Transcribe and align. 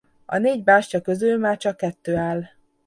A 0.25 0.37
négy 0.37 0.63
bástya 0.63 1.01
közül 1.01 1.37
már 1.37 1.57
csak 1.57 1.77
kettő 1.77 2.15
áll. 2.17 2.43